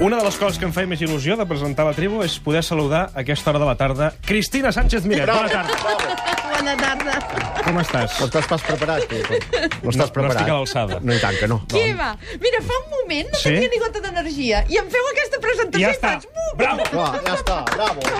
Una 0.00 0.16
de 0.16 0.24
les 0.24 0.36
coses 0.38 0.58
que 0.62 0.66
em 0.68 0.70
fa 0.74 0.84
més 0.86 1.00
il·lusió 1.02 1.34
de 1.38 1.44
presentar 1.50 1.82
la 1.88 1.92
tribu 1.96 2.20
és 2.22 2.36
poder 2.38 2.60
saludar 2.62 3.08
a 3.10 3.22
aquesta 3.24 3.50
hora 3.50 3.58
de 3.58 3.66
la 3.66 3.74
tarda 3.80 4.12
Cristina 4.24 4.70
Sánchez 4.70 5.04
Miret. 5.10 5.26
Bona 5.26 5.48
tarda. 5.50 5.74
Bona 6.52 6.74
tarda. 6.78 7.16
Com 7.64 7.80
estàs? 7.82 8.14
No 8.20 8.28
estàs 8.28 8.46
pas 8.52 8.62
preparat, 8.62 9.08
tu. 9.10 9.18
No 9.18 9.90
estàs 9.90 9.98
No, 9.98 10.06
no 10.06 10.12
preparat. 10.14 10.36
estic 10.36 10.52
a 10.52 10.54
l'alçada. 10.54 11.00
No, 11.02 11.16
i 11.16 11.18
tant 11.18 11.34
que 11.40 11.48
no. 11.50 11.58
Què 11.74 11.88
va? 11.98 12.12
Mira, 12.44 12.62
fa 12.68 12.78
un 12.78 12.86
moment 12.94 13.32
no 13.34 13.40
Sí? 13.42 13.50
tenia 13.50 13.72
ni 13.74 13.82
gota 13.82 14.00
d'energia 14.06 14.62
i 14.70 14.78
em 14.78 14.88
feu 14.94 15.10
aquesta 15.10 15.42
presentació 15.42 15.88
Ja 15.88 15.90
i 15.90 15.98
està. 15.98 16.14
faig... 16.14 16.30
"Uh, 16.30 16.56
Bravo. 16.62 16.82
Va, 16.94 17.08
ja 17.26 17.34
està. 17.34 17.58
Bravo, 17.74 18.00
bé. 18.00 18.14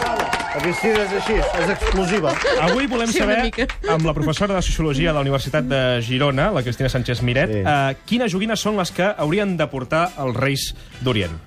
Bravo. 0.00 0.47
Cristina 0.62 1.02
és 1.04 1.12
així, 1.20 1.34
és 1.62 1.70
explosiva. 1.74 2.32
Avui 2.66 2.86
volem 2.90 3.10
Sí, 3.12 3.18
saber, 3.22 3.50
amb 3.90 4.06
la 4.06 4.14
professora 4.16 4.54
de 4.58 4.62
Sociologia 4.62 5.10
de 5.10 5.14
la 5.18 5.24
Universitat 5.26 5.64
de 5.68 5.82
Girona, 6.04 6.50
la 6.54 6.62
Cristina 6.62 6.88
Sánchez 6.92 7.22
Miret, 7.22 7.52
Sí. 7.52 7.62
eh, 7.64 7.96
quines 8.06 8.32
joguines 8.32 8.60
són 8.60 8.76
les 8.76 8.90
que 8.94 9.06
haurien 9.16 9.56
de 9.56 9.66
portar 9.68 10.10
els 10.18 10.36
Reis 10.36 10.74
d'Orient? 11.00 11.38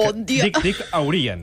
On 0.00 0.24
dia... 0.24 0.44
Dic, 0.46 0.60
dic 0.62 0.78
haurien. 0.94 1.42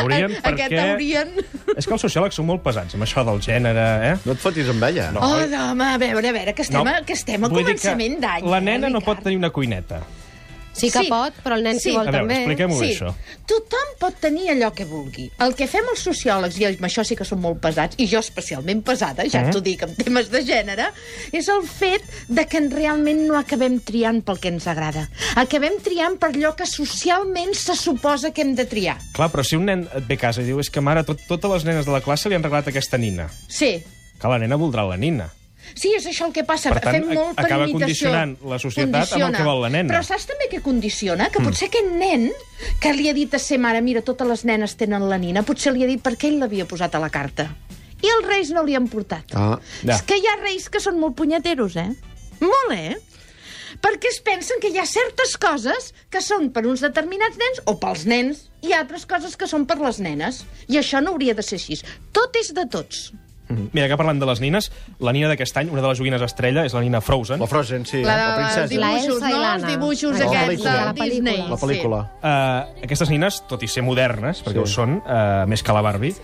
Haurien 0.00 0.34
perquè... 0.42 0.66
Aquest 0.66 0.78
haurien... 0.82 1.30
És 1.78 1.86
que 1.86 1.94
els 1.94 2.02
sociòlegs 2.02 2.34
són 2.36 2.48
molt 2.48 2.64
pesats 2.64 2.96
amb 2.98 3.06
això 3.06 3.22
del 3.24 3.38
gènere, 3.40 3.84
eh? 4.10 4.14
No 4.26 4.34
et 4.34 4.42
fotis 4.42 4.68
amb 4.72 4.82
ella. 4.90 5.10
No. 5.14 5.22
Oh, 5.22 5.38
home, 5.70 5.86
a 5.86 5.98
veure, 6.02 6.32
a 6.32 6.34
veure, 6.34 6.54
que 6.56 6.66
estem, 6.66 6.82
a, 6.90 6.98
que 7.06 7.14
estem 7.16 7.46
a 7.46 7.48
vull 7.48 7.62
començament 7.62 8.18
d'any. 8.20 8.48
La 8.50 8.58
eh, 8.58 8.66
nena 8.66 8.88
no 8.90 8.98
Ricard? 8.98 9.06
pot 9.06 9.24
tenir 9.28 9.38
una 9.38 9.50
cuineta. 9.54 10.02
Sí 10.72 10.90
que 10.90 11.00
Sí. 11.00 11.08
pot, 11.08 11.32
però 11.44 11.56
el 11.56 11.62
nen 11.64 11.74
Sí. 11.80 11.90
si 11.90 11.96
vol 11.96 12.06
A 12.08 12.10
veure, 12.10 12.18
també. 12.20 12.34
expliquem-ho 12.36 12.78
bé, 12.78 12.86
Sí, 12.86 12.94
això. 13.00 13.14
tothom 13.46 13.88
pot 13.98 14.14
tenir 14.20 14.48
allò 14.50 14.72
que 14.72 14.84
vulgui. 14.84 15.30
El 15.38 15.54
que 15.54 15.66
fem 15.66 15.82
els 15.90 16.00
sociòlegs, 16.06 16.58
i 16.60 16.64
amb 16.64 16.80
això 16.82 17.04
sí 17.04 17.16
que 17.16 17.24
som 17.24 17.40
molt 17.40 17.60
pesats, 17.60 17.96
i 17.98 18.06
jo 18.06 18.18
especialment 18.20 18.82
pesada, 18.84 19.24
ja 19.28 19.42
Mhm. 19.42 19.50
t'ho 19.50 19.60
dic, 19.60 19.82
en 19.82 19.94
temes 19.96 20.30
de 20.30 20.42
gènere, 20.44 20.90
és 21.32 21.48
el 21.48 21.62
fet 21.66 22.02
de 22.28 22.46
que 22.46 22.60
realment 22.60 23.26
no 23.26 23.36
acabem 23.36 23.80
triant 23.80 24.22
pel 24.24 24.38
que 24.38 24.48
ens 24.48 24.66
agrada. 24.66 25.08
Acabem 25.36 25.72
triant 25.82 26.18
per 26.18 26.30
allò 26.32 26.54
que 26.54 26.66
socialment 26.66 27.54
se 27.54 27.74
suposa 27.76 28.30
que 28.32 28.42
hem 28.42 28.54
de 28.54 28.64
triar. 28.66 28.98
Clar, 29.12 29.30
però 29.30 29.42
si 29.44 29.56
un 29.56 29.64
nen 29.66 29.88
et 29.94 30.06
ve 30.06 30.14
a 30.14 30.18
casa 30.18 30.40
i 30.42 30.44
diu 30.44 30.58
és 30.60 30.70
que 30.70 30.80
mare, 30.80 31.02
tot, 31.04 31.18
totes 31.28 31.50
les 31.50 31.64
nenes 31.64 31.84
de 31.86 31.92
la 31.92 32.00
classe 32.00 32.28
li 32.28 32.34
han 32.36 32.42
regalat 32.42 32.68
aquesta 32.68 32.96
nina. 32.98 33.28
Sí, 33.48 33.82
Que 34.20 34.28
la 34.28 34.38
nena 34.38 34.56
voldrà 34.56 34.86
la 34.86 34.98
nina. 34.98 35.30
Sí, 35.74 35.92
és 35.96 36.06
això 36.06 36.26
el 36.26 36.32
que 36.32 36.42
passa. 36.44 36.72
Per 36.74 36.80
tant, 36.82 36.96
Fem 37.04 37.14
molt 37.14 37.36
per 37.36 37.44
acaba 37.46 37.64
imitació. 37.68 38.10
condicionant 38.10 38.36
la 38.50 38.58
societat 38.58 39.12
amb 39.14 39.24
el 39.28 39.36
que 39.36 39.42
vol 39.46 39.62
la 39.62 39.68
nena. 39.70 39.92
Però 39.94 40.02
saps 40.04 40.26
també 40.26 40.48
què 40.50 40.60
condiciona? 40.62 41.28
Que 41.30 41.42
potser 41.44 41.68
aquest 41.68 41.90
nen 41.92 42.30
que 42.80 42.92
li 42.92 43.08
ha 43.08 43.14
dit 43.14 43.34
a 43.34 43.38
ser 43.38 43.58
mare, 43.58 43.80
mira, 43.80 44.02
totes 44.02 44.26
les 44.28 44.44
nenes 44.44 44.74
tenen 44.76 45.08
la 45.08 45.18
nina, 45.18 45.42
potser 45.42 45.72
li 45.72 45.84
ha 45.84 45.86
dit 45.86 46.02
perquè 46.02 46.28
ell 46.32 46.40
l'havia 46.40 46.66
posat 46.66 46.94
a 46.94 46.98
la 47.02 47.10
carta. 47.10 47.48
I 48.02 48.08
els 48.16 48.26
reis 48.26 48.50
no 48.50 48.62
li 48.64 48.74
han 48.74 48.88
portat. 48.88 49.34
Ah, 49.34 49.58
Ja. 49.84 49.94
És 49.94 50.02
que 50.02 50.16
hi 50.16 50.26
ha 50.26 50.36
reis 50.42 50.68
que 50.70 50.80
són 50.80 50.98
molt 50.98 51.14
punyeteros, 51.16 51.76
eh? 51.76 51.90
Molt, 52.40 52.72
eh? 52.72 52.96
Perquè 53.80 54.08
es 54.10 54.18
pensen 54.20 54.58
que 54.60 54.68
hi 54.68 54.78
ha 54.78 54.84
certes 54.86 55.36
coses 55.40 55.94
que 56.10 56.20
són 56.20 56.50
per 56.50 56.66
uns 56.66 56.80
determinats 56.80 57.36
nens 57.38 57.60
o 57.66 57.78
pels 57.80 58.04
nens 58.04 58.48
i 58.66 58.72
altres 58.72 59.06
coses 59.06 59.36
que 59.36 59.46
són 59.46 59.64
per 59.66 59.78
les 59.80 60.00
nenes. 60.00 60.44
I 60.68 60.76
això 60.80 61.00
no 61.00 61.12
hauria 61.12 61.34
de 61.34 61.42
ser 61.42 61.56
així. 61.60 61.78
Tot 62.12 62.34
és 62.36 62.52
de 62.52 62.66
tots. 62.66 63.12
Mhm. 63.50 63.68
Mira, 63.72 63.88
que 63.88 63.96
parlant 63.96 64.20
de 64.20 64.26
les 64.26 64.40
nines, 64.40 64.70
la 65.00 65.12
nina 65.12 65.28
d'aquest 65.28 65.56
any, 65.58 65.68
una 65.70 65.82
de 65.82 65.88
les 65.88 65.98
joguines 65.98 66.22
estrella, 66.22 66.64
és 66.64 66.72
la 66.72 66.80
nina 66.80 67.00
Frozen. 67.00 67.40
la 67.40 67.46
Frozen, 67.46 67.84
sí. 67.84 68.02
La, 68.02 68.16
La, 68.16 68.28
de, 68.30 68.36
princesa. 68.36 68.62
els 68.62 68.70
dibuixos, 68.70 69.20
La 69.20 69.28
no? 69.30 69.54
Els 69.54 69.66
dibuixos 69.66 70.18
La 70.18 70.24
aquests 70.26 70.46
pel·lícula. 70.46 70.70
de 70.70 70.84
La 70.84 70.94
pel·lícula. 70.94 71.10
Disney. 71.10 71.48
La 71.50 71.56
pel·lícula. 71.56 72.00
Uh, 72.22 72.84
aquestes 72.84 73.10
nines, 73.10 73.42
tot 73.48 73.62
i 73.62 73.68
ser 73.68 73.82
modernes, 73.82 74.44
perquè 74.44 74.52
Sí. 74.52 74.58
ho 74.58 74.66
són, 74.66 75.02
uh, 75.04 75.46
més 75.46 75.62
que 75.62 75.72
la 75.72 75.80
Barbie, 75.82 76.14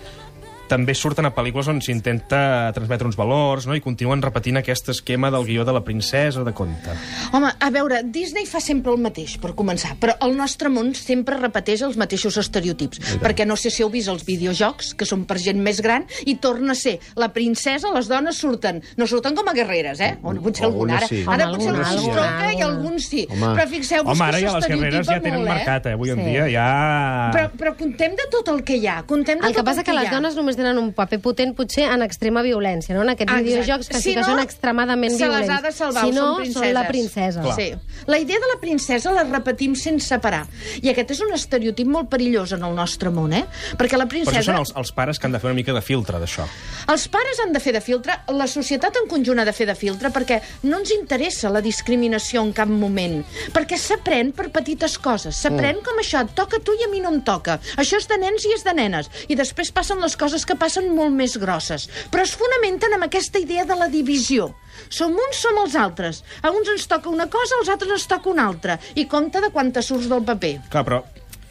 també 0.68 0.94
surten 0.94 1.26
a 1.28 1.32
pel·lícules 1.34 1.68
on 1.70 1.80
s'intenta 1.84 2.72
transmetre 2.76 3.06
uns 3.08 3.16
valors, 3.18 3.66
no? 3.66 3.74
i 3.76 3.80
continuen 3.84 4.22
repetint 4.24 4.58
aquest 4.60 4.88
esquema 4.94 5.30
del 5.30 5.44
guió 5.46 5.64
de 5.64 5.72
la 5.74 5.82
princesa 5.84 6.44
de 6.46 6.52
conte. 6.56 6.94
Home, 7.32 7.50
a 7.60 7.70
veure, 7.74 8.02
Disney 8.04 8.46
fa 8.46 8.60
sempre 8.60 8.92
el 8.94 9.00
mateix, 9.02 9.36
per 9.42 9.54
començar, 9.58 9.94
però 10.00 10.14
el 10.26 10.36
nostre 10.36 10.68
món 10.72 10.92
sempre 10.96 11.38
repeteix 11.40 11.82
els 11.86 11.96
mateixos 12.00 12.36
estereotips, 12.42 13.18
perquè 13.22 13.46
no 13.46 13.56
sé 13.56 13.70
si 13.70 13.82
heu 13.84 13.90
vist 13.92 14.08
els 14.12 14.24
videojocs, 14.26 14.94
que 14.98 15.06
són 15.08 15.24
per 15.26 15.38
gent 15.42 15.60
més 15.62 15.80
gran, 15.84 16.06
i 16.26 16.36
torna 16.42 16.72
a 16.72 16.78
ser 16.78 16.98
la 17.16 17.30
princesa, 17.34 17.90
les 17.94 18.08
dones 18.10 18.36
surten, 18.38 18.82
no 18.96 19.06
surten 19.06 19.34
com 19.36 19.48
a 19.48 19.54
guerreres, 19.56 20.00
eh? 20.00 20.16
O 20.22 20.32
no, 20.34 20.42
potser 20.42 20.66
alguna, 20.66 20.96
Algunes 20.96 21.02
ara. 21.02 21.08
sí. 21.08 21.22
Ara 21.26 21.46
Home, 21.46 21.56
potser 21.56 21.70
alguna, 21.70 21.88
alguns 21.88 22.06
alguna, 22.06 22.22
toca 22.22 22.46
i 22.52 22.62
alguna. 22.62 22.66
alguns 22.66 23.08
sí. 23.10 23.26
Home. 23.30 23.52
Però 23.56 23.66
fixeu-vos 23.70 24.12
Home, 24.16 24.24
ara 24.28 24.38
que 24.40 24.46
ja 24.46 24.54
les 24.56 24.68
guerreres 24.70 25.06
ja 25.06 25.20
tenen 25.20 25.40
molt, 25.40 25.50
mercat, 25.50 25.86
eh? 25.86 25.94
Avui 25.96 26.10
en 26.10 26.16
Sí. 26.16 26.30
dia 26.32 26.46
ja... 26.50 27.30
Però, 27.34 27.50
però 27.58 27.72
contem 27.78 28.14
de 28.18 28.26
tot 28.32 28.48
el 28.52 28.62
que 28.66 28.76
hi 28.80 28.86
ha, 28.88 29.00
contem 29.08 29.38
de 29.40 29.46
El 29.46 29.52
que 29.54 29.60
tot 29.60 29.68
passa 29.68 29.82
el 29.82 29.86
que 29.86 29.92
hi 29.94 29.98
les 30.00 30.10
dones 30.10 30.36
només 30.38 30.55
tenen 30.56 30.78
un 30.80 30.92
paper 30.96 31.20
potent 31.22 31.54
potser 31.56 31.84
en 31.92 32.02
extrema 32.02 32.42
violència, 32.42 32.94
no? 32.96 33.02
En 33.04 33.10
aquests 33.14 33.32
Exacte. 33.32 33.48
videojocs 33.50 33.88
que 33.92 34.00
sí 34.00 34.02
Si 34.10 34.14
que 34.14 34.20
no, 34.22 34.26
són 34.32 34.40
extremadament 34.40 35.12
se 35.12 35.28
les 35.28 35.46
violents. 35.46 35.50
ha 35.52 35.60
de 35.66 35.72
salvar, 35.72 36.04
si 36.04 36.12
no, 36.12 36.22
són 36.26 36.36
princeses. 36.42 36.62
són 36.62 36.74
la 36.74 36.86
princesa. 36.88 37.42
Clar. 37.42 37.56
Sí. 37.56 37.68
La 38.06 38.18
idea 38.18 38.38
de 38.42 38.50
la 38.54 38.60
princesa 38.60 39.12
la 39.12 39.24
repetim 39.24 39.74
sense 39.76 40.18
parar. 40.18 40.46
I 40.82 40.90
aquest 40.92 41.10
és 41.16 41.20
un 41.20 41.32
estereotip 41.34 41.86
molt 41.86 42.08
perillós 42.08 42.52
en 42.56 42.64
el 42.64 42.74
nostre 42.74 43.10
món, 43.10 43.32
eh? 43.32 43.44
Perquè 43.76 43.96
la 44.00 44.06
princesa... 44.06 44.38
això 44.40 44.52
són 44.52 44.60
els, 44.64 44.72
els 44.76 44.92
pares 44.92 45.18
que 45.18 45.26
han 45.26 45.32
de 45.36 45.40
fer 45.42 45.50
una 45.50 45.58
mica 45.58 45.72
de 45.76 45.82
filtre 45.82 46.18
d'això. 46.22 46.46
Els 46.92 47.08
pares 47.12 47.40
han 47.44 47.52
de 47.52 47.60
fer 47.60 47.72
de 47.76 47.80
filtre, 47.84 48.14
la 48.32 48.46
societat 48.46 48.96
en 49.02 49.08
conjunt 49.10 49.38
ha 49.42 49.44
de 49.44 49.52
fer 49.52 49.66
de 49.66 49.74
filtre, 49.74 50.10
perquè 50.14 50.40
no 50.64 50.78
ens 50.80 50.92
interessa 50.94 51.50
la 51.50 51.60
discriminació 51.60 52.40
en 52.46 52.52
cap 52.56 52.68
moment. 52.70 53.20
Perquè 53.52 53.76
s'aprèn 53.78 54.32
per 54.32 54.48
petites 54.54 54.96
coses. 54.98 55.36
S'aprèn 55.36 55.82
com 55.84 55.98
això, 56.00 56.22
et 56.24 56.32
toca 56.38 56.56
a 56.56 56.60
tu 56.64 56.72
i 56.78 56.84
a 56.86 56.88
mi 56.92 57.00
no 57.02 57.10
em 57.12 57.20
toca. 57.26 57.58
Això 57.76 57.98
és 58.00 58.06
de 58.08 58.16
nens 58.22 58.44
i 58.46 58.54
és 58.54 58.64
de 58.64 58.72
nenes. 58.72 59.10
I 59.28 59.34
després 59.36 59.70
passen 59.74 60.00
les 60.00 60.16
coses 60.16 60.45
que 60.46 60.56
passen 60.56 60.88
molt 60.94 61.12
més 61.14 61.36
grosses. 61.42 61.88
Però 62.12 62.22
es 62.24 62.36
fonamenten 62.38 62.94
en 62.96 63.02
aquesta 63.06 63.38
idea 63.42 63.64
de 63.68 63.76
la 63.76 63.88
divisió. 63.92 64.52
Som 64.88 65.12
uns, 65.18 65.40
som 65.42 65.56
els 65.64 65.74
altres. 65.74 66.22
A 66.42 66.50
uns 66.54 66.68
ens 66.68 66.86
toca 66.86 67.08
una 67.10 67.26
cosa, 67.32 67.56
als 67.60 67.68
altres 67.72 67.90
ens 67.96 68.06
toca 68.06 68.30
una 68.30 68.46
altra. 68.46 68.78
I 68.94 69.06
compte 69.10 69.40
de 69.40 69.50
quan 69.50 69.72
te 69.72 69.82
surts 69.82 70.08
del 70.08 70.22
paper. 70.24 70.54
Clar, 70.70 70.84
però 70.86 71.02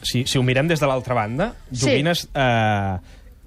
si, 0.02 0.24
si 0.24 0.38
ho 0.38 0.42
mirem 0.46 0.68
des 0.70 0.80
de 0.80 0.86
l'altra 0.88 1.14
banda, 1.14 1.52
Sí. 1.72 1.84
joguines 1.86 2.28
eh, 2.32 2.96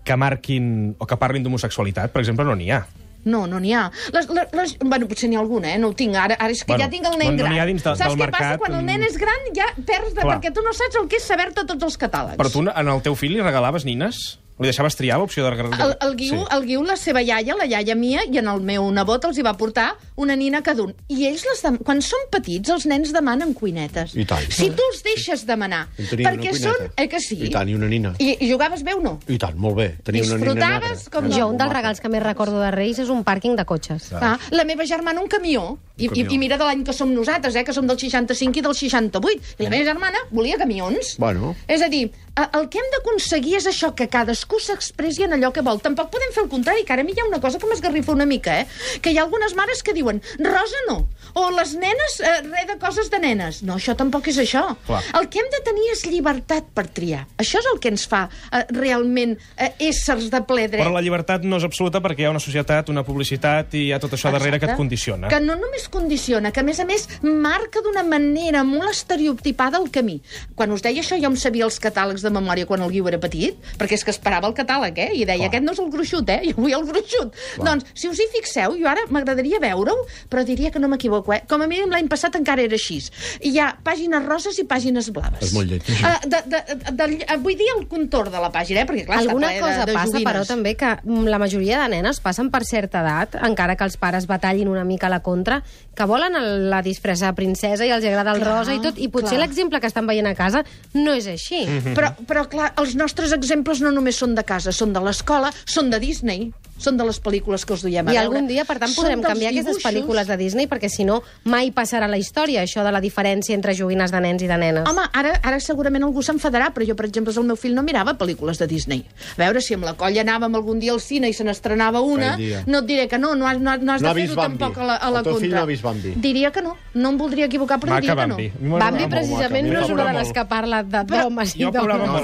que 0.04 0.16
marquin 0.18 0.96
o 0.98 1.06
que 1.08 1.18
parlin 1.18 1.44
d'homosexualitat, 1.44 2.12
per 2.12 2.22
exemple, 2.22 2.46
no 2.46 2.56
n'hi 2.56 2.70
ha. 2.72 2.86
No, 3.26 3.46
no 3.48 3.60
n'hi 3.60 3.74
ha. 3.76 3.90
Les, 4.16 4.30
les, 4.31 4.54
les, 4.56 4.78
bueno, 4.80 5.06
potser 5.08 5.28
n'hi 5.30 5.36
ha 5.36 5.42
alguna, 5.42 5.74
eh? 5.74 5.78
No 5.78 5.90
ho 5.92 5.94
tinc 5.94 6.16
ara. 6.16 6.38
Ara 6.40 6.54
és 6.56 6.62
que 6.64 6.72
Bueno, 6.72 6.86
ja 6.86 6.90
tinc 6.90 7.06
el 7.06 7.18
nen 7.20 7.36
no- 7.36 7.44
no 7.44 7.50
gran. 7.50 7.60
ha 7.60 7.66
dins 7.68 7.84
de- 7.84 7.96
Saps 7.96 8.00
del 8.16 8.18
què 8.18 8.31
passa? 8.31 8.44
mercat, 8.46 8.60
Quan 8.64 8.76
el 8.80 8.86
nen 8.86 9.04
és 9.04 9.18
gran 9.20 9.50
ja 9.54 9.68
perds 9.76 10.14
de... 10.16 10.22
Clar. 10.22 10.38
Perquè 10.40 10.54
tu 10.56 10.62
no 10.64 10.72
saps 10.74 10.96
el 11.02 11.08
que 11.12 11.18
és 11.18 11.24
saber-te 11.28 11.66
tots 11.68 11.84
els 11.84 11.98
catàlegs. 12.00 12.38
Però 12.40 12.50
tu 12.52 12.64
en 12.64 12.88
el 12.88 13.02
teu 13.02 13.16
fill 13.16 13.34
li 13.36 13.42
regalaves 13.42 13.84
nines? 13.86 14.40
Li 14.59 14.68
deixaves 14.68 14.97
triar 15.00 15.18
l'opció 15.22 15.46
de... 15.46 15.56
de... 15.56 15.70
El, 15.84 15.94
el, 16.03 16.16
guiu, 16.20 16.36
Sí. 16.36 16.46
el 16.52 16.66
guiu, 16.68 16.81
la 16.84 16.97
seva 17.00 17.22
iaia, 17.24 17.56
la 17.56 17.66
iaia 17.66 17.96
mia, 17.96 18.25
i 18.28 18.42
en 18.42 18.50
el 18.52 18.59
meu 18.62 18.90
nebot 18.92 19.24
els 19.30 19.38
hi 19.40 19.46
va 19.46 19.53
portar 19.56 19.94
una 20.20 20.36
nina 20.36 20.59
cada 20.66 20.84
un. 20.84 20.92
I 21.08 21.30
ells, 21.30 21.46
les 21.47 21.62
dem... 21.64 21.78
quan 21.88 22.02
són 22.03 22.25
petits, 22.34 22.69
els 22.75 22.86
nens 22.92 23.14
demanen 23.16 23.53
cuinetes. 23.56 24.18
I 24.19 24.25
tant. 24.28 24.44
Si 24.52 24.68
tu 24.75 24.84
els 24.92 25.00
deixes 25.06 25.46
demanar, 25.48 25.86
perquè 25.98 26.52
són... 26.59 26.90
Eh 27.00 27.08
que 27.08 27.22
sí? 27.24 27.40
I 27.48 27.53
tant, 27.53 27.72
i 27.72 27.78
una 27.80 27.88
nina. 27.88 28.12
I, 28.19 28.36
I 28.44 28.52
jugaves 28.52 28.84
bé 28.84 28.98
o 29.00 29.02
no? 29.03 29.16
I 29.31 29.40
tant, 29.40 29.56
molt 29.56 29.80
bé. 29.80 29.90
Tenia 30.03 30.28
una 30.28 30.42
nina 30.44 30.74
negra. 30.75 30.96
Com 31.14 31.31
Jo, 31.31 31.48
un 31.53 31.58
dels 31.58 31.72
regals 31.74 32.03
que 32.03 32.12
més 32.12 32.24
recordo 32.24 32.59
de 32.59 32.72
Reis 32.75 33.00
és 33.00 33.09
un 33.14 33.24
pàrquing 33.24 33.56
de 33.56 33.64
cotxes. 33.69 34.12
Ah, 34.19 34.36
la 34.52 34.68
meva 34.68 34.84
germana 34.86 35.24
un 35.24 35.31
camió. 35.31 35.78
I, 36.00 36.08
i, 36.08 36.26
I 36.26 36.40
mira 36.42 36.58
de 36.60 36.66
l'any 36.68 36.86
que 36.88 36.96
som 36.96 37.12
nosaltres, 37.14 37.58
eh, 37.60 37.66
que 37.68 37.76
som 37.76 37.88
del 37.90 38.00
65 38.00 38.62
i 38.62 38.66
del 38.66 38.76
68. 38.76 39.56
I 39.60 39.68
la 39.68 39.74
meva 39.74 39.86
germana 39.92 40.24
volia 40.32 40.58
camions. 40.58 41.16
Bueno. 41.20 41.54
És 41.68 41.84
a 41.84 41.90
dir, 41.92 42.08
el 42.48 42.70
que 42.72 42.80
hem 42.80 42.90
d'aconseguir 42.96 43.58
és 43.60 43.68
això, 43.70 43.92
que 43.96 44.08
cadascú 44.12 44.60
s'expressi 44.64 45.26
en 45.28 45.36
allò 45.38 45.52
que 45.56 45.64
vol. 45.66 45.82
Tampoc 45.84 46.12
podem 46.14 46.32
fer 46.36 46.46
el 46.46 46.52
contrari, 46.52 46.86
que 46.88 46.96
ara 46.96 47.04
a 47.04 47.08
mi 47.08 47.16
hi 47.16 47.24
ha 47.24 47.28
una 47.28 47.42
cosa 47.44 47.60
que 47.60 47.68
m'esgarrifa 47.70 48.16
una 48.16 48.28
mica, 48.30 48.62
eh? 48.62 48.68
Que 49.04 49.12
hi 49.12 49.20
ha 49.20 49.26
algunes 49.28 49.56
mares 49.60 49.84
que 49.84 49.96
diuen, 49.98 50.22
rosa 50.40 50.86
no, 50.88 51.02
o 51.34 51.50
les 51.52 51.74
nenes, 51.76 52.20
eh, 52.20 52.42
res 52.48 52.68
de 52.68 52.78
coses 52.82 53.10
de 53.12 53.20
nenes. 53.20 53.62
No, 53.64 53.76
això 53.76 53.96
tampoc 53.96 54.28
és 54.32 54.38
això. 54.42 54.64
Clar. 54.88 55.02
El 55.20 55.30
que 55.30 55.40
hem 55.40 55.50
de 55.52 55.62
tenir 55.66 55.88
és 55.94 56.06
llibertat 56.06 56.70
per 56.74 56.88
triar. 56.88 57.26
Això 57.38 57.60
és 57.60 57.68
el 57.74 57.80
que 57.80 57.90
ens 57.92 58.06
fa 58.08 58.30
eh, 58.52 58.64
realment 58.72 59.38
eh, 59.58 59.72
éssers 59.90 60.30
de 60.32 60.42
ple 60.48 60.68
dret. 60.68 60.82
Però 60.84 60.94
la 60.94 61.02
llibertat 61.02 61.44
no 61.44 61.58
és 61.60 61.64
absoluta 61.68 62.02
perquè 62.02 62.24
hi 62.24 62.30
ha 62.30 62.34
una 62.34 62.40
societat, 62.44 62.90
una 62.90 63.04
publicitat 63.04 63.74
i 63.76 63.86
hi 63.88 63.92
ha 63.94 64.00
tot 64.00 64.14
això 64.18 64.31
darrere 64.31 64.60
que 64.60 64.66
et 64.66 64.72
Exacte. 64.72 64.78
condiciona. 64.81 65.28
Que 65.31 65.40
no 65.44 65.56
només 65.60 65.88
condiciona, 65.90 66.52
que 66.52 66.62
a 66.62 66.64
més 66.64 66.80
a 66.80 66.86
més 66.86 67.08
marca 67.24 67.82
d'una 67.86 68.04
manera 68.04 68.64
molt 68.64 68.90
estereotipada 68.92 69.78
el 69.78 69.90
camí. 69.92 70.22
Quan 70.56 70.72
us 70.72 70.82
deia 70.86 71.02
això 71.04 71.18
jo 71.20 71.30
em 71.30 71.36
sabia 71.40 71.66
els 71.66 71.80
catàlegs 71.82 72.24
de 72.25 72.32
memòria 72.34 72.66
quan 72.70 72.82
el 72.82 72.92
Guiu 72.94 73.08
era 73.12 73.20
petit, 73.20 73.58
perquè 73.78 73.98
és 73.98 74.04
que 74.06 74.12
esperava 74.14 74.48
el 74.48 74.56
catàleg, 74.58 74.98
eh? 74.98 75.10
I 75.14 75.25
deia, 75.25 75.44
Clar. 75.44 75.50
aquest 75.50 75.66
no 75.66 75.72
és 75.75 75.80
el 75.84 75.90
gruixut, 75.92 76.30
eh? 76.30 76.40
Jo 76.50 76.56
vull 76.56 76.74
el 76.74 76.86
gruixut. 76.88 77.36
Doncs, 77.60 77.86
si 77.94 78.08
us 78.10 78.20
hi 78.20 78.28
fixeu, 78.34 78.74
jo 78.80 78.88
ara 78.90 79.04
m'agradaria 79.10 79.60
veure-ho, 79.62 79.98
però 80.30 80.44
diria 80.48 80.72
que 80.72 80.80
no 80.80 80.88
m'equivoco, 80.88 81.19
eh? 81.36 81.42
Com 81.50 81.62
a 81.62 81.68
mínim 81.68 81.89
l'any 81.92 82.07
passat 82.12 82.36
encara 82.39 82.62
era 82.63 82.74
així. 82.77 83.00
Hi 83.42 83.51
ha 83.60 83.69
pàgines 83.83 84.25
roses 84.25 84.57
i 84.60 84.66
pàgines 84.69 85.10
blaves. 85.16 85.42
És 85.42 85.54
molt 85.54 85.69
lleig, 85.69 85.83
això. 85.83 86.07
Uh, 86.10 86.30
de, 86.30 86.42
de, 86.54 86.62
de, 86.69 87.07
de, 87.19 87.38
vull 87.44 87.57
dir 87.60 87.68
el 87.77 87.88
contorn 87.88 88.31
de 88.31 88.39
la 88.39 88.51
pàgina, 88.51 88.81
eh? 88.81 88.88
Perquè, 88.89 89.06
clar, 89.06 89.19
Alguna 89.19 89.51
cosa 89.60 89.86
de, 89.86 89.92
de 89.92 89.94
passa, 89.98 90.12
joguines. 90.13 90.27
però, 90.31 90.45
també, 90.48 90.75
que 90.80 90.94
mm, 91.04 91.27
la 91.27 91.39
majoria 91.39 91.81
de 91.83 91.89
nenes 91.95 92.19
passen 92.24 92.50
per 92.50 92.63
certa 92.66 93.01
edat, 93.04 93.36
encara 93.45 93.75
que 93.75 93.83
els 93.83 93.98
pares 93.98 94.27
batallin 94.27 94.68
una 94.71 94.83
mica 94.83 95.07
a 95.07 95.13
la 95.13 95.19
contra, 95.25 95.62
que 95.95 96.06
volen 96.06 96.36
el- 96.36 96.69
la 96.69 96.81
disfressa 96.81 97.27
de 97.27 97.33
princesa 97.33 97.86
i 97.86 97.92
els 97.92 98.06
agrada 98.06 98.31
el 98.33 98.39
Clar, 98.42 98.57
rosa 98.60 98.74
i 98.75 98.80
tot, 98.81 98.98
i 98.98 99.07
potser 99.10 99.38
l'exemple 99.39 99.80
que 99.80 99.88
estan 99.88 100.07
veient 100.07 100.27
a 100.27 100.36
casa 100.36 100.63
no 100.94 101.13
és 101.13 101.27
així. 101.27 101.65
Mhm. 101.65 101.94
Però, 101.98 102.13
però, 102.27 102.48
clar, 102.48 102.74
els 102.77 102.95
nostres 102.95 103.31
exemples 103.33 103.81
no 103.81 103.92
només 103.92 104.15
són 104.15 104.36
de 104.36 104.44
casa, 104.44 104.72
són 104.72 104.94
de 104.94 105.00
l'escola, 105.04 105.51
són 105.65 105.89
de 105.89 106.00
Disney. 106.00 106.51
Són 106.80 106.98
de 106.98 107.06
les 107.06 107.20
pel·lícules 107.22 107.66
que 107.68 107.74
us 107.76 107.84
duiem 107.84 108.08
a 108.08 108.12
I 108.14 108.16
veure. 108.16 108.26
algun 108.26 108.48
dia, 108.48 108.64
per 108.66 108.80
tant, 108.80 108.94
podrem 108.96 109.22
canviar 109.22 109.52
aquestes 109.52 109.78
dibuixos. 109.78 109.92
pel·lícules 109.92 110.28
de 110.31 110.38
Disney, 110.38 110.66
perquè 110.72 110.90
si 110.90 111.04
no, 111.06 111.22
mai 111.44 111.70
passarà 111.76 112.08
la 112.08 112.18
història, 112.18 112.64
això 112.64 112.84
de 112.84 112.92
la 112.96 113.02
diferència 113.04 113.54
entre 113.54 113.76
joguines 113.76 114.12
de 114.12 114.22
nens 114.22 114.42
i 114.42 114.48
de 114.48 114.58
nenes. 114.58 114.88
Home, 114.90 115.04
ara, 115.14 115.36
ara 115.44 115.60
segurament 115.60 116.04
algú 116.08 116.24
s'enfadarà, 116.24 116.72
però 116.74 116.88
jo, 116.88 116.96
per 116.96 117.06
exemple, 117.06 117.34
el 117.36 117.44
meu 117.44 117.56
fill 117.60 117.76
no 117.76 117.84
mirava 117.84 118.16
pel·lícules 118.18 118.58
de 118.58 118.68
Disney. 118.68 119.06
A 119.38 119.42
veure, 119.44 119.62
si 119.62 119.74
amb 119.76 119.84
la 119.84 119.94
colla 119.94 120.22
anàvem 120.24 120.56
algun 120.56 120.80
dia 120.80 120.94
al 120.94 121.02
cine 121.02 121.28
i 121.30 121.34
se 121.34 121.44
n'estrenava 121.44 122.02
una, 122.02 122.38
no 122.66 122.80
et 122.80 122.86
diré 122.86 123.08
que 123.08 123.20
no, 123.20 123.36
no 123.36 123.46
has, 123.48 123.60
no, 123.60 123.72
has- 123.72 123.82
no 123.82 123.92
has 123.94 124.02
No 124.02 124.14
de 124.14 124.22
fer-ho 124.22 124.36
tampoc 124.42 124.78
a 124.78 124.84
la, 124.86 124.96
a 124.96 125.10
la 125.12 125.20
El 125.20 125.24
teu 125.25 125.34
contra. 125.34 125.48
fill 125.48 125.56
no 125.56 125.62
ha 125.62 125.66
vist 125.66 125.84
Bambi. 125.84 126.14
Diria 126.16 126.52
que 126.52 126.62
no, 126.62 126.78
no 126.94 127.10
em 127.10 127.18
voldria 127.18 127.46
equivocar, 127.46 127.80
però 127.80 127.90
Maca 127.90 128.02
diria 128.02 128.16
que 128.16 128.28
no. 128.28 128.36
Bambi. 128.36 128.80
Bambi, 128.80 129.08
precisament, 129.12 129.68
maca, 129.68 129.80
no 129.80 129.86
és 129.86 129.90
una 129.92 130.06
de 130.06 130.14
les 130.20 130.32
que 130.32 130.46
parla 130.46 130.84
de- 130.84 131.04
d'homes 131.04 131.56
i 131.58 131.66
molt. 131.66 131.74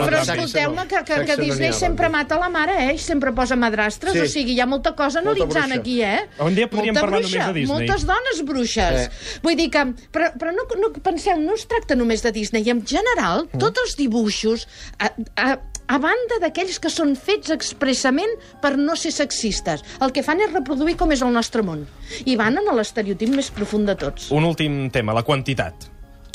Però 0.05 0.21
escolteu-me, 0.21 0.87
que, 0.87 1.03
que, 1.03 1.25
que 1.25 1.37
Disney 1.41 1.73
sempre 1.73 2.09
mata 2.09 2.37
la 2.39 2.49
mare, 2.49 2.75
eh? 2.89 2.93
I 2.95 2.97
sempre 2.97 3.31
posa 3.33 3.55
madrastres, 3.55 4.13
Sí. 4.13 4.19
o 4.19 4.25
sigui, 4.27 4.44
hi 4.53 4.59
ha 4.61 4.65
molta 4.69 4.93
cosa 4.93 5.21
Molta 5.21 5.41
analitzant 5.43 5.71
bruixa. 5.73 5.79
aquí, 5.81 6.01
eh? 6.03 6.45
Un 6.45 6.55
dia 6.55 6.67
podríem 6.69 6.93
molta 6.93 7.01
parlar 7.07 7.19
bruixa, 7.21 7.39
només 7.39 7.53
de 7.53 7.59
Disney. 7.59 7.87
Moltes 7.87 8.05
dones 8.05 8.41
bruixes. 8.45 8.99
Eh. 9.05 9.39
Vull 9.43 9.55
dir 9.57 9.69
que... 9.71 9.85
Però, 10.11 10.31
però 10.37 10.51
no, 10.55 10.65
no, 10.81 10.91
penseu, 11.01 11.37
no 11.41 11.53
es 11.55 11.65
tracta 11.65 11.95
només 11.95 12.21
de 12.21 12.31
Disney. 12.31 12.67
En 12.69 12.85
general, 12.85 13.47
Mm. 13.53 13.59
tots 13.59 13.79
els 13.81 13.95
dibuixos, 13.97 14.67
a, 14.99 15.11
a, 15.37 15.57
a 15.87 15.97
banda 16.01 16.39
d'aquells 16.41 16.79
que 16.81 16.89
són 16.89 17.15
fets 17.15 17.51
expressament 17.53 18.31
per 18.61 18.75
no 18.77 18.95
ser 18.95 19.11
sexistes, 19.11 19.83
el 20.01 20.11
que 20.11 20.23
fan 20.25 20.41
és 20.41 20.51
reproduir 20.53 20.95
com 20.97 21.11
és 21.11 21.21
el 21.21 21.31
nostre 21.33 21.61
món. 21.63 21.85
I 22.25 22.35
van 22.35 22.57
en 22.57 22.69
l'estereotip 22.75 23.29
més 23.35 23.51
profund 23.51 23.85
de 23.87 23.95
tots. 23.95 24.31
Un 24.31 24.43
últim 24.45 24.89
tema, 24.89 25.13
la 25.13 25.23
quantitat. 25.23 25.91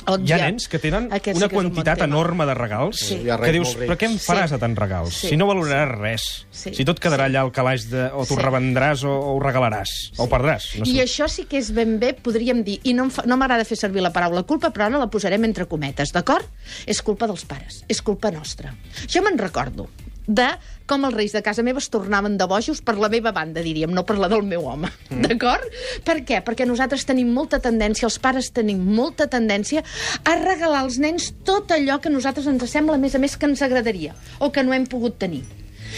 Hi 0.08 0.32
ha 0.32 0.38
nens 0.38 0.66
que 0.68 0.78
tenen 0.80 1.08
Aquest 1.12 1.36
sí 1.36 1.42
una 1.42 1.48
que 1.48 1.56
un 1.56 1.62
bon 1.64 1.72
quantitat 1.72 1.98
tema. 1.98 2.06
enorme 2.14 2.46
de 2.46 2.54
regals 2.54 2.98
Sí. 3.00 3.18
Que 3.24 3.52
dius, 3.52 3.76
però 3.76 3.96
què 3.98 4.06
em 4.08 4.16
faràs 4.18 4.48
Sí. 4.48 4.54
de 4.54 4.58
tants 4.58 4.78
regals? 4.78 5.14
Sí. 5.14 5.28
Si 5.28 5.36
no 5.36 5.46
valoraràs 5.46 5.98
res. 5.98 6.46
Sí. 6.50 6.74
Si 6.74 6.84
tot 6.84 6.98
quedarà 6.98 7.26
allà 7.28 7.40
al 7.42 7.52
calaix 7.52 7.88
de... 7.90 8.06
o 8.12 8.24
t'ho 8.24 8.34
Sí. 8.36 8.40
revendràs 8.42 9.04
o, 9.04 9.10
o 9.12 9.36
ho 9.36 9.40
regalaràs. 9.40 9.90
O 10.18 10.24
ho 10.24 10.28
perdràs. 10.28 10.70
No 10.78 10.84
I 10.86 10.96
sé. 10.96 11.04
això 11.04 11.28
sí 11.28 11.44
que 11.44 11.58
és 11.58 11.70
ben 11.74 11.98
bé, 12.00 12.14
podríem 12.14 12.64
dir, 12.64 12.80
i 12.84 12.94
no, 12.94 13.10
fa- 13.10 13.24
no 13.26 13.36
m'agrada 13.36 13.64
fer 13.64 13.76
servir 13.76 14.00
la 14.02 14.12
paraula 14.12 14.42
culpa, 14.44 14.72
però 14.72 14.86
ara 14.86 14.98
la 14.98 15.10
posarem 15.10 15.44
entre 15.44 15.66
cometes, 15.66 16.12
d'acord? 16.12 16.46
És 16.86 17.02
culpa 17.02 17.26
dels 17.26 17.44
pares, 17.44 17.84
és 17.88 18.00
culpa 18.02 18.30
nostra. 18.30 18.74
Jo 19.06 19.22
me'n 19.22 19.38
recordo 19.38 19.88
de 20.30 20.48
com 20.90 21.04
els 21.06 21.14
reis 21.14 21.34
de 21.34 21.42
casa 21.46 21.62
meva 21.66 21.82
es 21.82 21.90
tornaven 21.92 22.36
de 22.38 22.46
bojos 22.50 22.80
per 22.82 22.96
la 22.98 23.10
meva 23.12 23.30
banda, 23.34 23.62
diríem, 23.62 23.92
no 23.94 24.02
per 24.06 24.16
la 24.18 24.30
del 24.30 24.42
meu 24.46 24.66
home. 24.66 24.90
Mm. 25.10 25.22
D'acord? 25.26 25.78
Per 26.06 26.18
què? 26.26 26.40
Perquè 26.46 26.66
nosaltres 26.66 27.06
tenim 27.06 27.30
molta 27.34 27.60
tendència, 27.62 28.08
els 28.08 28.18
pares 28.22 28.50
tenim 28.56 28.82
molta 28.98 29.28
tendència 29.30 29.84
a 30.24 30.36
regalar 30.40 30.84
als 30.84 30.98
nens 31.02 31.30
tot 31.46 31.70
allò 31.74 32.00
que 32.02 32.12
nosaltres 32.12 32.50
ens 32.50 32.66
sembla, 32.70 32.98
a 32.98 33.02
més 33.02 33.14
a 33.14 33.22
més, 33.22 33.38
que 33.38 33.50
ens 33.50 33.62
agradaria 33.66 34.16
o 34.40 34.50
que 34.54 34.66
no 34.66 34.74
hem 34.74 34.86
pogut 34.90 35.18
tenir. 35.22 35.44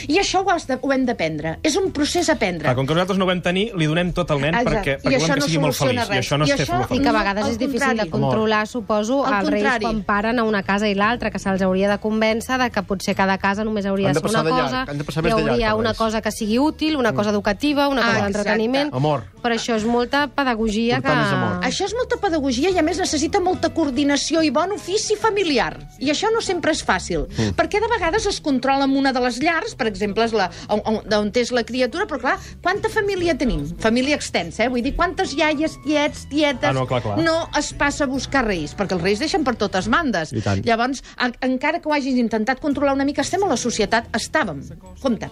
I 0.09 0.19
això 0.19 0.43
ho, 0.43 0.51
has 0.51 0.67
de, 0.67 0.79
ho 0.81 0.93
hem 0.93 1.05
d'aprendre. 1.07 1.59
És 1.63 1.77
un 1.77 1.91
procés 1.93 2.29
a 2.29 2.35
aprendre. 2.35 2.65
Clar, 2.67 2.75
com 2.77 2.87
que 2.87 2.95
nosaltres 2.95 3.19
no 3.19 3.25
ho 3.25 3.29
vam 3.29 3.43
tenir, 3.43 3.71
li 3.77 3.87
donem 3.87 4.13
tot 4.13 4.31
al 4.31 4.41
nen 4.41 4.55
Exacte. 4.55 4.73
perquè, 4.79 4.95
I 4.99 5.07
perquè 5.07 5.21
volem 5.21 5.29
no 5.29 5.35
que 5.35 5.49
sigui 5.51 5.59
molt 5.63 5.75
feliç. 5.77 6.03
I 6.03 6.09
res. 6.13 6.27
això 6.27 6.39
no 6.39 6.47
I 6.47 6.51
es 6.51 6.57
té 6.57 6.63
això- 6.65 6.83
I 6.93 6.99
que 7.01 7.09
a 7.09 7.13
No, 7.13 7.19
vegades 7.19 7.45
al 7.45 7.51
és 7.51 7.59
difícil 7.59 7.81
contrari. 7.89 7.99
de 7.99 8.11
controlar, 8.11 8.67
suposo, 8.67 9.25
Al 9.27 9.35
als 9.35 9.51
reis 9.51 9.69
quan 9.81 10.03
paren 10.03 10.39
a 10.39 10.45
una 10.45 10.63
casa 10.63 10.89
i 10.89 10.95
l'altra, 10.95 11.31
que 11.31 11.39
se'ls 11.39 11.63
hauria 11.63 11.89
de 11.91 11.99
convèncer 12.01 12.59
de 12.59 12.71
que 12.71 12.83
potser 12.83 13.15
cada 13.15 13.39
casa 13.39 13.65
només 13.65 13.87
hauria 13.87 14.09
de 14.09 14.15
de 14.15 14.21
ser 14.21 14.29
una 14.31 14.43
de 14.43 14.51
cosa, 14.51 14.85
llarg, 14.87 14.97
de 14.99 15.05
passar 15.05 15.27
hi 15.27 15.31
hauria 15.31 15.57
llarg, 15.69 15.79
una 15.79 15.91
els 15.91 15.99
cosa 15.99 16.21
que 16.23 16.31
sigui 16.31 16.59
útil, 16.59 16.97
una 16.97 17.13
cosa 17.13 17.31
educativa, 17.31 17.89
una 17.89 18.03
Ah, 18.03 18.07
cosa 18.13 18.23
d'entreteniment... 18.25 18.91
Amor. 18.93 19.25
Però 19.43 19.55
això 19.55 19.75
és 19.77 19.85
molta 19.85 20.29
pedagogia 20.29 20.97
que... 21.01 21.09
Portar. 21.09 21.61
Això 21.63 21.85
és 21.85 21.95
molta 21.95 22.17
pedagogia 22.17 22.71
i, 22.71 22.79
a 22.79 22.83
més, 22.83 22.99
necessita 22.99 23.41
molta 23.41 23.71
coordinació 23.75 24.43
i 24.43 24.51
bon 24.51 24.71
ofici 24.73 25.17
familiar. 25.17 25.77
I 25.99 26.11
això 26.11 26.31
no 26.33 26.41
sempre 26.41 26.73
és 26.73 26.83
fàcil, 26.85 27.27
mm. 27.29 27.55
perquè 27.59 27.81
de 27.83 27.89
vegades 27.91 28.27
es 28.27 28.41
controla 28.41 28.85
en 28.85 28.97
una 28.97 29.13
de 29.13 29.21
les 29.21 29.41
llars, 29.43 29.75
per 29.83 29.91
exemple, 29.91 30.23
és 30.29 30.35
la, 30.39 30.47
on, 30.71 30.83
on, 30.87 31.01
on 31.19 31.31
és 31.43 31.51
la 31.55 31.65
criatura, 31.67 32.07
però, 32.07 32.21
clar, 32.23 32.37
quanta 32.63 32.91
família 32.93 33.35
tenim? 33.39 33.65
Família 33.83 34.15
extensa, 34.19 34.63
eh? 34.67 34.71
Vull 34.71 34.85
dir, 34.85 34.95
quantes 34.99 35.35
iaies, 35.35 35.75
tiets, 35.83 36.27
tietes... 36.31 36.69
Ah, 36.71 36.75
no, 36.77 36.87
clar, 36.87 37.03
clar. 37.03 37.19
no 37.25 37.35
es 37.59 37.73
passa 37.79 38.07
a 38.07 38.11
buscar 38.11 38.45
reis, 38.47 38.77
perquè 38.79 38.95
els 38.97 39.03
reis 39.03 39.23
deixen 39.23 39.43
per 39.47 39.57
totes 39.59 39.89
bandes. 39.91 40.31
Tant. 40.45 40.63
Llavors, 40.67 41.03
a, 41.17 41.33
encara 41.49 41.81
que 41.83 41.91
ho 41.91 41.97
hagis 41.97 42.19
intentat 42.21 42.63
controlar 42.63 42.95
una 42.95 43.07
mica, 43.09 43.25
estem 43.27 43.43
a 43.43 43.51
la 43.51 43.59
societat, 43.59 44.07
estàvem. 44.17 44.63
Compte. 45.03 45.29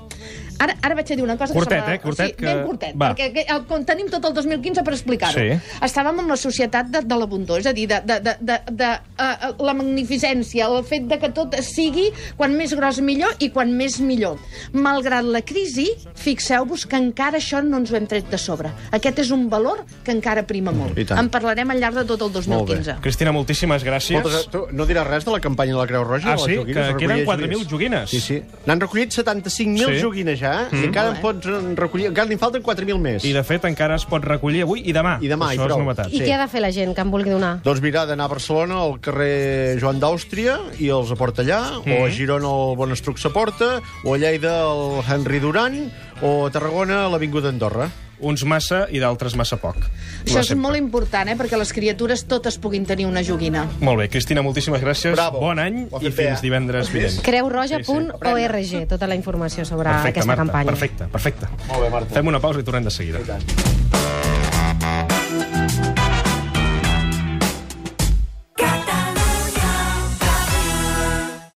Ara, 0.60 0.74
ara 0.84 0.96
vaig 0.98 1.08
a 1.12 1.16
dir 1.16 1.24
una 1.24 1.38
cosa 1.40 1.54
Curtet, 1.56 1.84
que... 1.86 1.94
eh? 1.94 2.00
Curtet, 2.02 2.32
sí, 2.32 2.36
que- 2.36 2.46
ben 2.48 2.64
curtet, 2.66 2.96
Va. 3.00 3.12
perquè 3.14 3.30
que, 3.36 3.46
el, 3.54 3.62
com 3.70 3.84
tenim 3.88 4.10
tot 4.12 4.26
el 4.28 4.34
2015 4.36 4.82
per 4.84 4.96
explicar-ho. 4.96 5.38
Sí. 5.38 5.78
Estàvem 5.86 6.18
en 6.24 6.28
la 6.28 6.36
societat 6.40 6.90
de, 6.92 7.04
de 7.06 7.20
l'abundor, 7.20 7.62
és 7.62 7.68
a 7.70 7.74
dir, 7.76 7.86
de, 7.90 8.00
de, 8.04 8.18
de, 8.26 8.34
de, 8.50 8.58
de 8.82 8.90
uh, 9.20 9.54
la 9.64 9.76
magnificència, 9.78 10.68
el 10.68 10.82
fet 10.88 11.06
de 11.10 11.20
que 11.22 11.30
tot 11.36 11.56
sigui 11.64 12.08
quan 12.36 12.56
més 12.58 12.74
gros 12.76 13.00
millor 13.04 13.36
i 13.40 13.50
quan 13.54 13.72
més 13.76 14.00
millor. 14.04 14.39
Malgrat 14.72 15.24
la 15.24 15.40
crisi, 15.42 15.88
fixeu-vos 16.20 16.84
que 16.86 16.98
encara 17.00 17.38
això 17.40 17.60
no 17.64 17.80
ens 17.80 17.90
ho 17.90 17.96
hem 17.98 18.06
tret 18.10 18.28
de 18.30 18.38
sobre. 18.38 18.70
Aquest 18.94 19.18
és 19.24 19.30
un 19.34 19.48
valor 19.50 19.82
que 20.04 20.12
encara 20.14 20.44
prima 20.46 20.72
molt. 20.74 20.98
I. 20.98 21.06
En 21.16 21.30
parlarem 21.32 21.70
al 21.72 21.80
llarg 21.82 21.96
de 22.00 22.04
tot 22.10 22.22
el 22.26 22.32
2015. 22.32 22.98
Cristina, 23.02 23.32
moltíssimes 23.34 23.84
gràcies. 23.86 24.20
Moltes, 24.20 24.46
tu 24.52 24.66
no 24.72 24.86
diràs 24.86 25.08
res 25.08 25.26
de 25.26 25.34
la 25.34 25.40
campanya 25.40 25.74
de 25.74 25.80
la 25.80 25.86
Creu 25.90 26.04
Roja? 26.04 26.34
Ah, 26.34 26.36
de 26.36 26.46
les 26.46 26.60
sí? 26.60 26.72
Que 26.72 26.74
De 26.80 26.96
queden 27.00 27.22
recollir 27.24 27.56
4.000 27.56 27.66
joguines. 27.70 28.10
Sí, 28.10 28.20
sí. 28.20 28.40
N'han 28.66 28.80
recollit 28.80 29.12
75.000 29.16 29.86
Sí. 29.90 30.00
joguines 30.00 30.38
ja, 30.40 30.68
mm. 30.70 30.82
i 30.82 30.86
encara 30.90 31.14
en 31.14 31.20
pots 31.22 31.46
recollir... 31.76 32.10
Encara 32.10 32.28
n'hi 32.28 32.38
falten 32.40 32.62
4.000 32.62 32.98
més. 33.00 33.24
I, 33.24 33.32
de 33.36 33.42
fet, 33.46 33.64
encara 33.68 33.96
es 33.98 34.06
pot 34.08 34.24
recollir 34.24 34.62
avui 34.66 34.82
i 34.84 34.92
demà. 34.96 35.16
I 35.20 35.28
demà, 35.30 35.50
i 35.54 35.58
Això 35.58 35.66
és 35.66 35.72
prou. 35.72 35.82
novetat. 35.84 36.12
I 36.12 36.18
Sí. 36.20 36.24
què 36.24 36.34
ha 36.36 36.42
de 36.44 36.48
fer 36.52 36.60
la 36.62 36.70
gent 36.72 36.94
que 36.94 37.00
en 37.00 37.10
vulgui 37.10 37.30
donar? 37.30 37.58
Doncs 37.64 37.80
mira, 37.80 38.04
d'anar 38.06 38.24
a 38.28 38.32
Barcelona 38.34 38.80
al 38.84 38.98
carrer 39.00 39.78
Joan 39.80 40.00
d'Àustria 40.00 40.58
i 40.78 40.88
els 40.88 41.10
aporta 41.10 41.42
allà, 41.42 41.60
mm. 41.84 41.92
o 41.98 42.06
a 42.06 42.10
Girona 42.10 42.50
el 42.50 42.76
Bonestruc 42.76 43.18
s'aporta, 43.18 43.80
o 44.04 44.14
a 44.14 44.18
Lleida 44.30 44.62
el 44.62 45.02
Henry 45.10 45.40
Duran, 45.40 45.90
o 46.22 46.46
a 46.46 46.50
Tarragona 46.54 47.00
a 47.02 47.08
l'Avinguda 47.10 47.50
Andorra. 47.50 47.88
Uns 48.20 48.44
massa 48.46 48.84
i 48.92 49.00
d'altres 49.02 49.34
massa 49.34 49.56
poc. 49.58 49.80
Això 50.22 50.42
és 50.44 50.50
sempre. 50.52 50.60
molt 50.60 50.78
important, 50.78 51.26
eh? 51.32 51.34
perquè 51.40 51.58
les 51.58 51.72
criatures 51.74 52.22
totes 52.30 52.60
puguin 52.62 52.84
tenir 52.86 53.08
una 53.08 53.24
joguina. 53.26 53.64
Molt 53.80 53.98
bé, 53.98 54.06
Cristina, 54.12 54.44
moltíssimes 54.46 54.84
gràcies. 54.84 55.16
Bravo. 55.16 55.40
Bon 55.42 55.58
any 55.58 55.86
Ho 55.90 55.98
i 55.98 56.12
fins 56.12 56.36
eh? 56.36 56.42
divendres 56.44 56.92
vinent. 56.94 57.18
Creuroja.org, 57.26 58.74
tota 58.92 59.08
la 59.10 59.16
informació 59.18 59.64
sobre 59.64 59.88
Perfecte, 59.88 60.20
aquesta 60.20 60.28
Marta, 60.30 60.44
campanya. 60.44 60.70
perfecte, 60.76 61.08
perfecte. 61.10 61.48
Molt 61.66 61.82
bé, 61.82 61.90
Marta. 61.96 62.14
Fem 62.20 62.30
una 62.30 62.38
pausa 62.44 62.60
i 62.60 62.68
tornem 62.68 62.86
de 62.86 62.94
seguida. 62.94 63.24
I 63.24 63.30
tant. 63.32 63.89